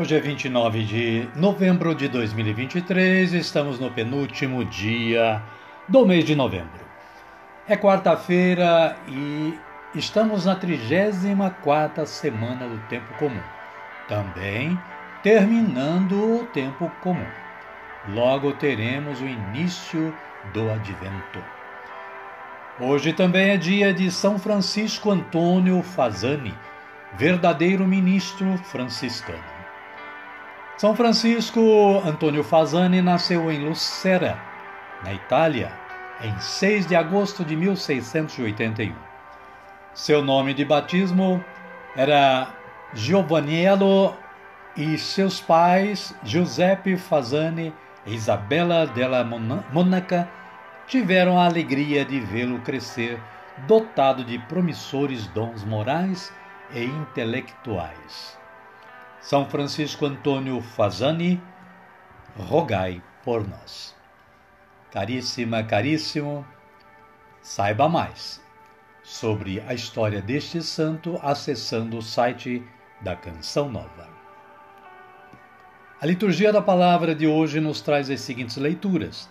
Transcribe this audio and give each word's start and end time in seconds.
Hoje 0.00 0.14
é 0.14 0.20
29 0.20 0.84
de 0.84 1.28
novembro 1.34 1.92
de 1.92 2.06
2023, 2.06 3.32
estamos 3.32 3.80
no 3.80 3.90
penúltimo 3.90 4.64
dia 4.64 5.42
do 5.88 6.06
mês 6.06 6.24
de 6.24 6.36
novembro. 6.36 6.86
É 7.66 7.76
quarta-feira 7.76 8.94
e 9.08 9.58
estamos 9.96 10.44
na 10.44 10.54
34 10.54 12.06
semana 12.06 12.68
do 12.68 12.78
tempo 12.86 13.12
comum. 13.14 13.42
Também 14.06 14.78
terminando 15.24 16.42
o 16.42 16.46
tempo 16.46 16.88
comum. 17.02 17.26
Logo 18.10 18.52
teremos 18.52 19.20
o 19.20 19.26
início 19.26 20.14
do 20.54 20.70
advento. 20.70 21.42
Hoje 22.78 23.12
também 23.12 23.50
é 23.50 23.56
dia 23.56 23.92
de 23.92 24.12
São 24.12 24.38
Francisco 24.38 25.10
Antônio 25.10 25.82
Fazani, 25.82 26.54
verdadeiro 27.16 27.84
ministro 27.84 28.56
franciscano. 28.58 29.57
São 30.78 30.94
Francisco 30.94 32.00
Antônio 32.06 32.44
Fasani 32.44 33.02
nasceu 33.02 33.50
em 33.50 33.68
Lucera, 33.68 34.38
na 35.02 35.12
Itália, 35.12 35.72
em 36.22 36.38
6 36.38 36.86
de 36.86 36.94
agosto 36.94 37.44
de 37.44 37.56
1681. 37.56 38.94
Seu 39.92 40.22
nome 40.22 40.54
de 40.54 40.64
batismo 40.64 41.44
era 41.96 42.54
Giovanniello 42.94 44.16
e 44.76 44.96
seus 44.98 45.40
pais, 45.40 46.14
Giuseppe 46.22 46.96
Fasani 46.96 47.74
e 48.06 48.14
Isabella 48.14 48.86
della 48.86 49.24
Monaca, 49.24 50.30
tiveram 50.86 51.40
a 51.40 51.46
alegria 51.46 52.04
de 52.04 52.20
vê-lo 52.20 52.60
crescer 52.60 53.20
dotado 53.66 54.22
de 54.22 54.38
promissores 54.38 55.26
dons 55.26 55.64
morais 55.64 56.32
e 56.72 56.84
intelectuais. 56.84 58.37
São 59.20 59.48
Francisco 59.48 60.06
Antônio 60.06 60.60
Fazani, 60.62 61.42
rogai 62.36 63.02
por 63.24 63.46
nós. 63.46 63.94
Caríssima, 64.92 65.62
caríssimo, 65.64 66.46
saiba 67.42 67.88
mais 67.88 68.40
sobre 69.02 69.60
a 69.66 69.74
história 69.74 70.22
deste 70.22 70.62
santo 70.62 71.18
acessando 71.20 71.98
o 71.98 72.02
site 72.02 72.62
da 73.00 73.16
Canção 73.16 73.68
Nova. 73.68 74.08
A 76.00 76.06
liturgia 76.06 76.52
da 76.52 76.62
palavra 76.62 77.12
de 77.12 77.26
hoje 77.26 77.60
nos 77.60 77.80
traz 77.80 78.08
as 78.08 78.20
seguintes 78.20 78.56
leituras. 78.56 79.28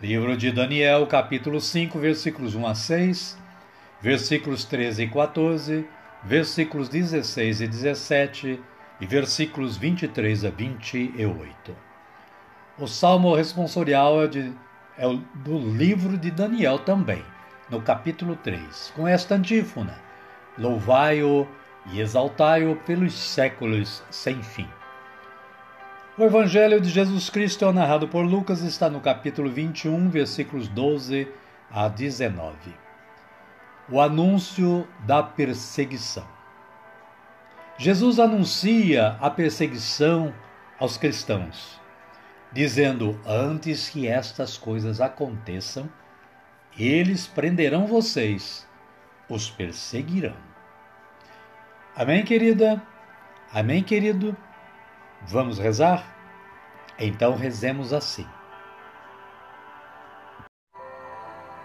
Livro 0.00 0.36
de 0.36 0.52
Daniel, 0.52 1.06
capítulo 1.06 1.58
5, 1.58 1.98
versículos 1.98 2.54
1 2.54 2.66
a 2.66 2.74
6, 2.74 3.38
versículos 4.00 4.64
13 4.64 5.04
e 5.04 5.08
14, 5.08 5.88
versículos 6.22 6.88
16 6.90 7.62
e 7.62 7.66
17 7.66 8.60
e 9.04 9.06
versículos 9.06 9.76
23 9.76 10.46
a 10.46 10.50
28. 10.50 11.76
O 12.78 12.86
salmo 12.86 13.34
responsorial 13.34 14.22
é, 14.22 14.26
de, 14.26 14.52
é 14.96 15.06
do 15.34 15.58
livro 15.58 16.16
de 16.16 16.30
Daniel 16.30 16.78
também, 16.78 17.22
no 17.68 17.82
capítulo 17.82 18.34
3, 18.36 18.94
com 18.96 19.06
esta 19.06 19.34
antífona: 19.34 19.94
Louvai-o 20.56 21.46
e 21.92 22.00
exaltai-o 22.00 22.76
pelos 22.76 23.12
séculos 23.12 24.02
sem 24.10 24.42
fim. 24.42 24.68
O 26.16 26.22
Evangelho 26.22 26.80
de 26.80 26.88
Jesus 26.88 27.28
Cristo, 27.28 27.70
narrado 27.74 28.08
por 28.08 28.24
Lucas, 28.24 28.62
está 28.62 28.88
no 28.88 29.00
capítulo 29.02 29.50
21, 29.50 30.08
versículos 30.08 30.66
12 30.66 31.28
a 31.70 31.88
19. 31.88 32.56
O 33.90 34.00
anúncio 34.00 34.88
da 35.00 35.22
perseguição. 35.22 36.33
Jesus 37.76 38.20
anuncia 38.20 39.16
a 39.20 39.28
perseguição 39.28 40.32
aos 40.78 40.96
cristãos, 40.96 41.80
dizendo: 42.52 43.20
Antes 43.26 43.88
que 43.88 44.06
estas 44.06 44.56
coisas 44.56 45.00
aconteçam, 45.00 45.90
eles 46.78 47.26
prenderão 47.26 47.86
vocês, 47.86 48.68
os 49.28 49.50
perseguirão. 49.50 50.36
Amém, 51.96 52.24
querida? 52.24 52.80
Amém, 53.52 53.82
querido? 53.82 54.36
Vamos 55.26 55.58
rezar? 55.58 56.14
Então 56.96 57.34
rezemos 57.34 57.92
assim. 57.92 58.26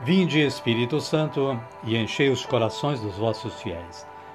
Vinde, 0.00 0.40
Espírito 0.40 1.00
Santo, 1.00 1.60
e 1.84 1.96
enchei 1.96 2.28
os 2.28 2.44
corações 2.44 2.98
dos 3.00 3.16
vossos 3.16 3.54
fiéis 3.62 4.11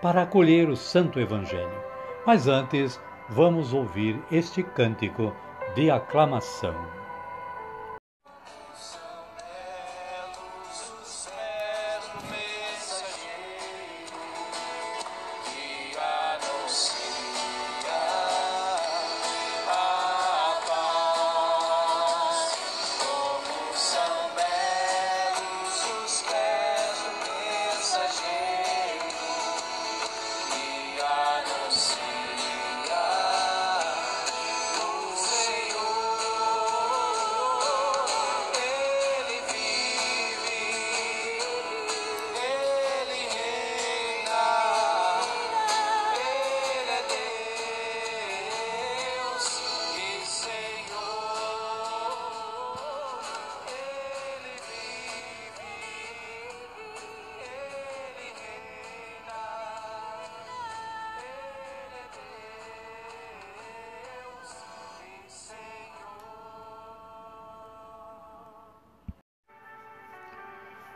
para 0.00 0.22
acolher 0.22 0.68
o 0.68 0.76
Santo 0.76 1.20
Evangelho. 1.20 1.82
Mas 2.26 2.48
antes, 2.48 3.00
vamos 3.28 3.72
ouvir 3.72 4.20
este 4.30 4.62
cântico 4.62 5.34
de 5.74 5.90
aclamação. 5.90 6.99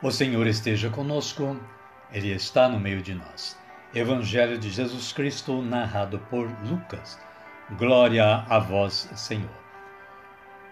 O 0.05 0.11
Senhor 0.11 0.45
esteja 0.45 0.87
conosco, 0.87 1.59
Ele 2.13 2.31
está 2.31 2.69
no 2.69 2.79
meio 2.79 3.01
de 3.01 3.15
nós. 3.15 3.57
Evangelho 3.91 4.55
de 4.55 4.69
Jesus 4.69 5.11
Cristo, 5.11 5.63
narrado 5.63 6.19
por 6.29 6.47
Lucas. 6.63 7.19
Glória 7.71 8.45
a 8.47 8.59
vós, 8.59 9.09
Senhor. 9.15 9.49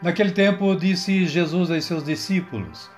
Naquele 0.03 0.29
tempo, 0.29 0.75
disse 0.75 1.25
Jesus 1.25 1.71
aos 1.71 1.83
seus 1.83 2.03
discípulos: 2.03 2.91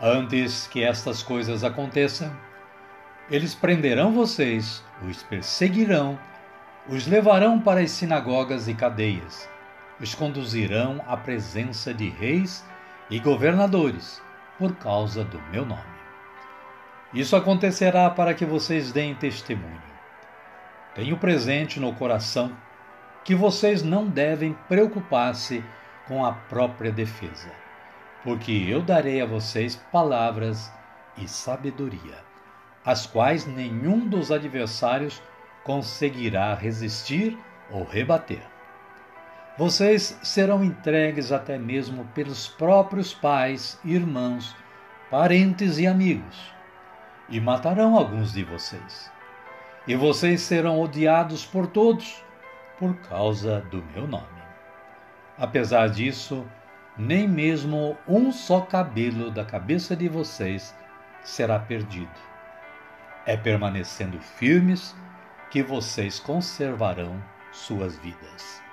Antes 0.00 0.68
que 0.68 0.84
estas 0.84 1.24
coisas 1.24 1.64
aconteçam, 1.64 2.32
eles 3.28 3.52
prenderão 3.52 4.12
vocês, 4.12 4.80
os 5.02 5.24
perseguirão, 5.24 6.16
os 6.88 7.04
levarão 7.08 7.60
para 7.60 7.80
as 7.80 7.90
sinagogas 7.90 8.68
e 8.68 8.74
cadeias, 8.74 9.48
os 10.00 10.14
conduzirão 10.14 11.02
à 11.08 11.16
presença 11.16 11.92
de 11.92 12.10
reis 12.10 12.64
e 13.10 13.18
governadores 13.18 14.22
por 14.58 14.74
causa 14.76 15.24
do 15.24 15.40
meu 15.50 15.64
nome. 15.64 15.82
Isso 17.12 17.36
acontecerá 17.36 18.10
para 18.10 18.34
que 18.34 18.44
vocês 18.44 18.92
deem 18.92 19.14
testemunho. 19.14 19.82
Tenho 20.94 21.16
presente 21.16 21.78
no 21.78 21.94
coração 21.94 22.56
que 23.24 23.34
vocês 23.34 23.82
não 23.82 24.06
devem 24.06 24.52
preocupar-se 24.68 25.64
com 26.06 26.24
a 26.24 26.32
própria 26.32 26.92
defesa, 26.92 27.50
porque 28.22 28.52
eu 28.68 28.82
darei 28.82 29.20
a 29.20 29.26
vocês 29.26 29.76
palavras 29.90 30.72
e 31.16 31.26
sabedoria, 31.26 32.18
as 32.84 33.06
quais 33.06 33.46
nenhum 33.46 34.06
dos 34.06 34.30
adversários 34.30 35.22
conseguirá 35.64 36.54
resistir 36.54 37.38
ou 37.70 37.84
rebater. 37.84 38.53
Vocês 39.56 40.18
serão 40.20 40.64
entregues 40.64 41.30
até 41.30 41.56
mesmo 41.56 42.06
pelos 42.06 42.48
próprios 42.48 43.14
pais, 43.14 43.78
irmãos, 43.84 44.52
parentes 45.08 45.78
e 45.78 45.86
amigos, 45.86 46.52
e 47.28 47.40
matarão 47.40 47.96
alguns 47.96 48.32
de 48.32 48.42
vocês. 48.42 49.12
E 49.86 49.94
vocês 49.94 50.40
serão 50.40 50.80
odiados 50.80 51.46
por 51.46 51.68
todos 51.68 52.20
por 52.80 52.96
causa 53.08 53.60
do 53.70 53.80
meu 53.94 54.08
nome. 54.08 54.42
Apesar 55.38 55.88
disso, 55.88 56.44
nem 56.98 57.28
mesmo 57.28 57.96
um 58.08 58.32
só 58.32 58.60
cabelo 58.60 59.30
da 59.30 59.44
cabeça 59.44 59.94
de 59.94 60.08
vocês 60.08 60.74
será 61.22 61.60
perdido. 61.60 62.10
É 63.24 63.36
permanecendo 63.36 64.18
firmes 64.18 64.96
que 65.48 65.62
vocês 65.62 66.18
conservarão 66.18 67.22
suas 67.52 67.96
vidas 67.98 68.63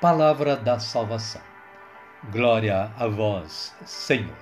palavra 0.00 0.54
da 0.56 0.78
salvação. 0.78 1.42
Glória 2.30 2.92
a 2.96 3.08
vós, 3.08 3.74
Senhor. 3.84 4.36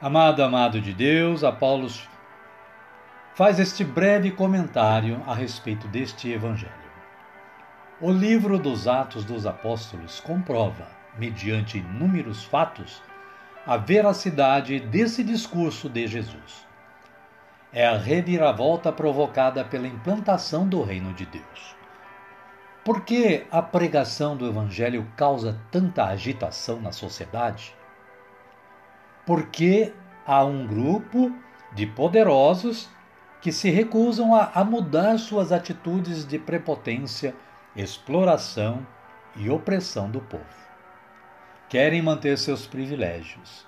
Amado, 0.00 0.42
amado 0.42 0.78
de 0.78 0.92
Deus, 0.92 1.42
Apolo 1.42 1.88
faz 3.34 3.58
este 3.58 3.82
breve 3.82 4.30
comentário 4.30 5.22
a 5.26 5.34
respeito 5.34 5.88
deste 5.88 6.30
evangelho. 6.30 6.72
O 7.98 8.10
livro 8.10 8.58
dos 8.58 8.86
Atos 8.86 9.24
dos 9.24 9.46
Apóstolos 9.46 10.20
comprova, 10.20 10.86
mediante 11.16 11.78
inúmeros 11.78 12.44
fatos, 12.44 13.02
a 13.66 13.78
veracidade 13.78 14.78
desse 14.80 15.24
discurso 15.24 15.88
de 15.88 16.06
Jesus. 16.06 16.66
É 17.72 17.86
a 17.86 17.96
reviravolta 17.96 18.92
provocada 18.92 19.64
pela 19.64 19.86
implantação 19.86 20.68
do 20.68 20.82
reino 20.82 21.14
de 21.14 21.24
Deus. 21.24 21.76
Por 22.86 23.00
que 23.00 23.44
a 23.50 23.60
pregação 23.60 24.36
do 24.36 24.46
Evangelho 24.46 25.10
causa 25.16 25.58
tanta 25.72 26.04
agitação 26.04 26.80
na 26.80 26.92
sociedade? 26.92 27.74
Porque 29.26 29.92
há 30.24 30.44
um 30.44 30.64
grupo 30.64 31.32
de 31.72 31.84
poderosos 31.84 32.88
que 33.40 33.50
se 33.50 33.70
recusam 33.70 34.32
a, 34.32 34.52
a 34.54 34.62
mudar 34.62 35.18
suas 35.18 35.50
atitudes 35.50 36.24
de 36.24 36.38
prepotência, 36.38 37.34
exploração 37.74 38.86
e 39.34 39.50
opressão 39.50 40.08
do 40.08 40.20
povo. 40.20 40.44
Querem 41.68 42.00
manter 42.00 42.38
seus 42.38 42.68
privilégios. 42.68 43.66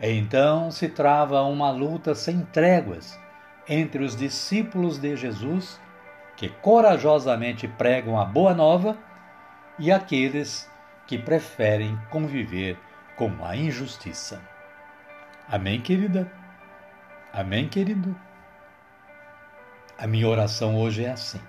Então 0.00 0.70
se 0.70 0.88
trava 0.88 1.42
uma 1.42 1.72
luta 1.72 2.14
sem 2.14 2.42
tréguas 2.42 3.18
entre 3.68 4.04
os 4.04 4.14
discípulos 4.14 4.98
de 4.98 5.16
Jesus 5.16 5.80
que 6.42 6.48
corajosamente 6.48 7.68
pregam 7.68 8.18
a 8.18 8.24
boa 8.24 8.52
nova 8.52 8.98
e 9.78 9.92
aqueles 9.92 10.68
que 11.06 11.16
preferem 11.16 11.96
conviver 12.10 12.76
com 13.14 13.30
a 13.44 13.54
injustiça. 13.54 14.42
Amém, 15.48 15.80
querida? 15.80 16.28
Amém, 17.32 17.68
querido? 17.68 18.16
A 19.96 20.04
minha 20.08 20.26
oração 20.26 20.76
hoje 20.76 21.04
é 21.04 21.10
assim. 21.10 21.40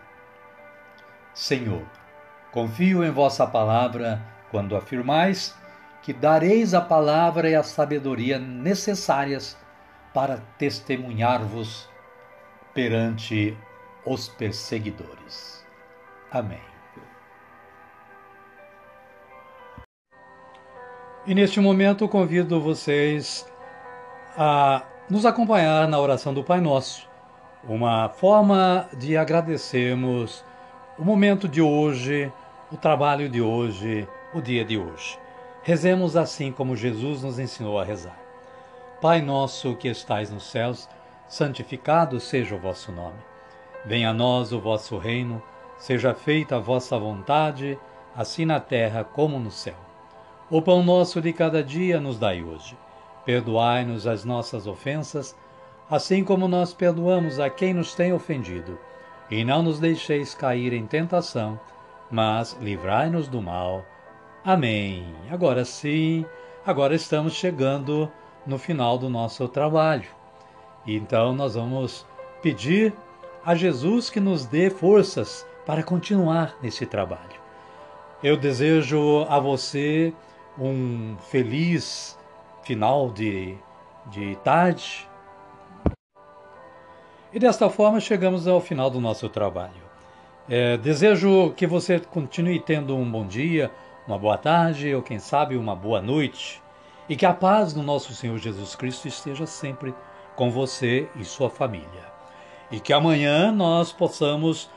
Senhor, 1.33 1.87
confio 2.51 3.03
em 3.03 3.09
vossa 3.09 3.47
palavra 3.47 4.21
quando 4.51 4.75
afirmais 4.75 5.57
que 6.03 6.13
dareis 6.13 6.75
a 6.75 6.81
palavra 6.81 7.49
e 7.49 7.55
a 7.55 7.63
sabedoria 7.63 8.37
necessárias 8.37 9.57
para 10.13 10.37
testemunhar-vos 10.59 11.89
perante 12.75 13.57
os 14.05 14.27
perseguidores. 14.27 15.65
Amém. 16.31 16.61
E 21.25 21.33
neste 21.33 21.59
momento 21.61 22.07
convido 22.07 22.59
vocês 22.59 23.47
a 24.37 24.83
nos 25.09 25.25
acompanhar 25.25 25.87
na 25.87 25.99
oração 25.99 26.33
do 26.33 26.43
Pai 26.43 26.59
Nosso, 26.59 27.07
uma 27.63 28.09
forma 28.09 28.89
de 28.97 29.15
agradecermos 29.15 30.43
o 30.97 31.03
momento 31.03 31.47
de 31.47 31.61
hoje, 31.61 32.31
o 32.71 32.77
trabalho 32.77 33.29
de 33.29 33.41
hoje, 33.41 34.07
o 34.33 34.41
dia 34.41 34.65
de 34.65 34.77
hoje. 34.77 35.17
Rezemos 35.61 36.17
assim 36.17 36.51
como 36.51 36.75
Jesus 36.75 37.23
nos 37.23 37.39
ensinou 37.39 37.79
a 37.79 37.85
rezar. 37.85 38.19
Pai 38.99 39.21
nosso 39.21 39.75
que 39.75 39.87
estais 39.87 40.29
nos 40.29 40.51
céus, 40.51 40.89
santificado 41.27 42.19
seja 42.19 42.53
o 42.53 42.59
vosso 42.59 42.91
nome. 42.91 43.32
Venha 43.85 44.11
a 44.11 44.13
nós 44.13 44.53
o 44.53 44.59
vosso 44.59 44.97
reino, 44.97 45.41
seja 45.77 46.13
feita 46.13 46.55
a 46.55 46.59
vossa 46.59 46.97
vontade, 46.97 47.77
assim 48.15 48.45
na 48.45 48.59
terra 48.59 49.03
como 49.03 49.37
no 49.39 49.51
céu. 49.51 49.75
O 50.49 50.61
pão 50.61 50.83
nosso 50.83 51.21
de 51.21 51.33
cada 51.33 51.63
dia 51.63 51.99
nos 51.99 52.17
dai 52.17 52.43
hoje. 52.43 52.77
Perdoai-nos 53.25 54.07
as 54.07 54.23
nossas 54.23 54.67
ofensas, 54.67 55.35
assim 55.89 56.23
como 56.23 56.47
nós 56.47 56.73
perdoamos 56.73 57.39
a 57.39 57.49
quem 57.49 57.73
nos 57.73 57.93
tem 57.93 58.13
ofendido. 58.13 58.77
E 59.29 59.43
não 59.43 59.63
nos 59.63 59.79
deixeis 59.79 60.33
cair 60.33 60.73
em 60.73 60.85
tentação, 60.85 61.59
mas 62.11 62.57
livrai-nos 62.61 63.27
do 63.27 63.41
mal. 63.41 63.83
Amém. 64.45 65.05
Agora 65.31 65.65
sim, 65.65 66.25
agora 66.65 66.95
estamos 66.95 67.33
chegando 67.33 68.11
no 68.45 68.57
final 68.57 68.97
do 68.97 69.09
nosso 69.09 69.47
trabalho. 69.47 70.09
Então 70.85 71.33
nós 71.33 71.55
vamos 71.55 72.05
pedir 72.41 72.93
a 73.45 73.55
Jesus 73.55 74.09
que 74.09 74.19
nos 74.19 74.45
dê 74.45 74.69
forças 74.69 75.45
para 75.65 75.83
continuar 75.83 76.55
nesse 76.61 76.85
trabalho. 76.85 77.41
Eu 78.23 78.37
desejo 78.37 79.25
a 79.27 79.37
você 79.37 80.13
um 80.57 81.17
feliz 81.29 82.17
final 82.63 83.11
de, 83.11 83.57
de 84.05 84.37
tarde. 84.37 85.09
E 87.33 87.39
desta 87.39 87.69
forma 87.69 87.99
chegamos 87.99 88.47
ao 88.47 88.61
final 88.61 88.89
do 88.89 89.01
nosso 89.01 89.27
trabalho. 89.27 89.83
É, 90.47 90.77
desejo 90.77 91.51
que 91.51 91.67
você 91.67 91.99
continue 91.99 92.59
tendo 92.61 92.95
um 92.95 93.09
bom 93.09 93.25
dia, 93.25 93.71
uma 94.07 94.17
boa 94.17 94.37
tarde 94.37 94.93
ou 94.95 95.01
quem 95.01 95.19
sabe 95.19 95.57
uma 95.57 95.75
boa 95.75 96.01
noite. 96.01 96.61
E 97.09 97.17
que 97.17 97.25
a 97.25 97.33
paz 97.33 97.73
do 97.73 97.83
nosso 97.83 98.13
Senhor 98.13 98.37
Jesus 98.37 98.73
Cristo 98.75 99.09
esteja 99.09 99.45
sempre 99.45 99.93
com 100.37 100.49
você 100.49 101.09
e 101.17 101.25
sua 101.25 101.49
família 101.49 102.12
e 102.73 102.79
que 102.79 102.91
amanhã 102.91 103.51
nós 103.51 103.93
possamos 103.93 104.67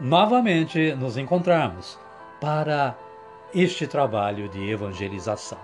novamente 0.00 0.92
nos 0.96 1.16
encontrarmos 1.16 1.96
para 2.40 2.98
este 3.54 3.86
trabalho 3.86 4.48
de 4.48 4.68
evangelização. 4.68 5.60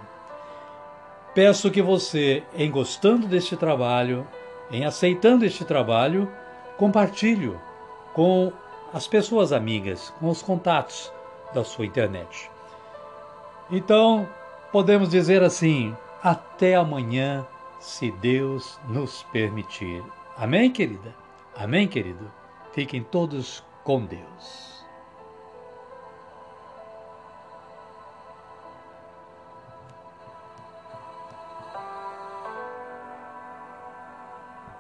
Peço 1.35 1.69
que 1.69 1.83
você, 1.83 2.45
em 2.55 2.71
gostando 2.71 3.27
deste 3.27 3.57
trabalho, 3.57 4.25
em 4.71 4.85
aceitando 4.85 5.45
este 5.45 5.65
trabalho, 5.65 6.31
compartilhe 6.77 7.53
com 8.15 8.53
as 8.95 9.09
pessoas 9.09 9.53
amigas, 9.53 10.15
com 10.21 10.29
os 10.29 10.43
contatos 10.43 11.13
da 11.53 11.65
sua 11.65 11.85
internet. 11.85 12.49
Então, 13.69 14.29
podemos 14.71 15.09
dizer 15.09 15.43
assim: 15.43 15.93
até 16.23 16.77
amanhã, 16.77 17.45
se 17.81 18.13
Deus 18.13 18.79
nos 18.89 19.25
permitir. 19.33 20.05
Amém, 20.37 20.71
querida? 20.71 21.22
Amém, 21.55 21.87
querido? 21.87 22.33
Fiquem 22.73 23.03
todos 23.03 23.63
com 23.85 24.05
Deus. 24.05 24.82